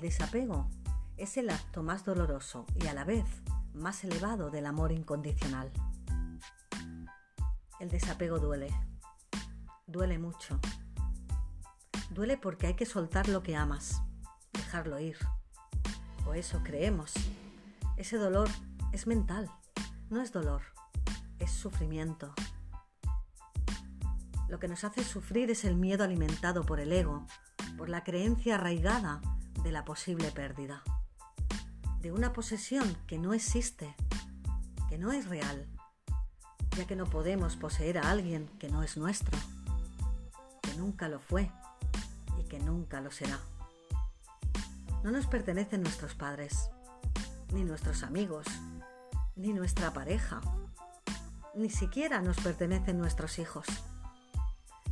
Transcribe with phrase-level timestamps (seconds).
[0.00, 0.68] desapego
[1.16, 3.24] es el acto más doloroso y a la vez
[3.74, 5.70] más elevado del amor incondicional.
[7.80, 8.68] El desapego duele,
[9.86, 10.58] duele mucho.
[12.10, 14.02] Duele porque hay que soltar lo que amas,
[14.52, 15.16] dejarlo ir.
[16.26, 17.12] O eso creemos.
[17.96, 18.48] Ese dolor
[18.92, 19.50] es mental,
[20.10, 20.62] no es dolor,
[21.38, 22.34] es sufrimiento.
[24.48, 27.26] Lo que nos hace sufrir es el miedo alimentado por el ego,
[27.78, 29.20] por la creencia arraigada
[29.62, 30.82] de la posible pérdida
[32.02, 33.94] de una posesión que no existe,
[34.88, 35.68] que no es real,
[36.76, 39.38] ya que no podemos poseer a alguien que no es nuestro,
[40.62, 41.48] que nunca lo fue
[42.40, 43.38] y que nunca lo será.
[45.04, 46.70] No nos pertenecen nuestros padres,
[47.52, 48.46] ni nuestros amigos,
[49.36, 50.40] ni nuestra pareja,
[51.54, 53.66] ni siquiera nos pertenecen nuestros hijos.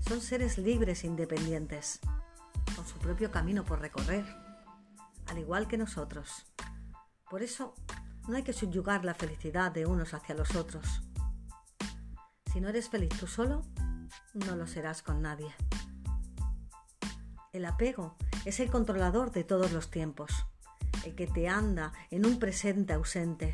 [0.06, 1.98] Son seres libres e independientes,
[2.76, 4.24] con su propio camino por recorrer,
[5.30, 6.44] al igual que nosotros.
[7.30, 7.74] Por eso
[8.28, 11.02] no hay que subyugar la felicidad de unos hacia los otros.
[12.52, 13.62] Si no eres feliz tú solo,
[14.34, 15.54] no lo serás con nadie.
[17.52, 20.46] El apego es el controlador de todos los tiempos,
[21.04, 23.52] el que te anda en un presente ausente.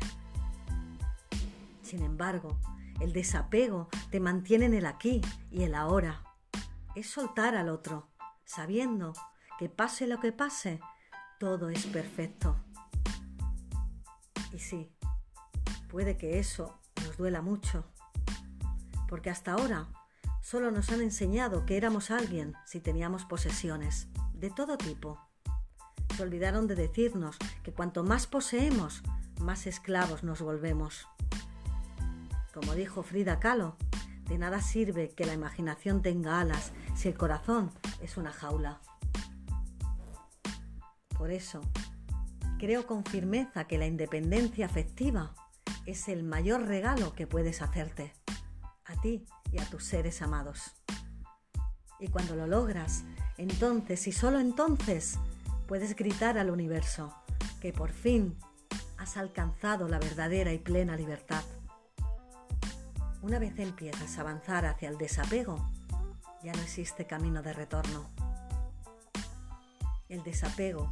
[1.83, 2.57] Sin embargo,
[2.99, 6.23] el desapego te mantiene en el aquí y el ahora.
[6.95, 8.07] Es soltar al otro,
[8.45, 9.13] sabiendo
[9.59, 10.79] que pase lo que pase,
[11.39, 12.55] todo es perfecto.
[14.51, 14.91] Y sí,
[15.89, 17.85] puede que eso nos duela mucho,
[19.07, 19.87] porque hasta ahora
[20.41, 25.19] solo nos han enseñado que éramos alguien si teníamos posesiones, de todo tipo.
[26.15, 29.03] Se olvidaron de decirnos que cuanto más poseemos,
[29.39, 31.07] más esclavos nos volvemos.
[32.53, 33.75] Como dijo Frida Kahlo,
[34.27, 37.71] de nada sirve que la imaginación tenga alas si el corazón
[38.01, 38.81] es una jaula.
[41.17, 41.61] Por eso,
[42.57, 45.35] Creo con firmeza que la independencia afectiva
[45.85, 48.13] es el mayor regalo que puedes hacerte
[48.83, 50.73] a ti y a tus seres amados.
[51.99, 53.03] Y cuando lo logras,
[53.37, 55.19] entonces y solo entonces
[55.67, 57.13] puedes gritar al universo
[57.61, 58.35] que por fin
[58.97, 61.43] has alcanzado la verdadera y plena libertad.
[63.21, 65.69] Una vez empiezas a avanzar hacia el desapego,
[66.43, 68.09] ya no existe camino de retorno.
[70.09, 70.91] El desapego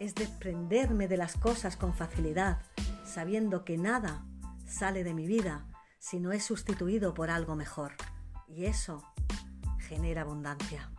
[0.00, 2.58] es desprenderme de las cosas con facilidad,
[3.04, 4.24] sabiendo que nada
[4.66, 5.66] sale de mi vida
[5.98, 7.92] si no es sustituido por algo mejor.
[8.46, 9.02] Y eso
[9.78, 10.90] genera abundancia.